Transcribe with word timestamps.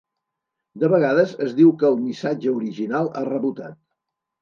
De 0.83 0.89
vegades 0.93 1.35
es 1.49 1.53
diu 1.61 1.71
que 1.83 1.89
el 1.91 2.01
missatge 2.07 2.57
original 2.57 3.15
ha 3.23 3.27
rebotat. 3.33 3.83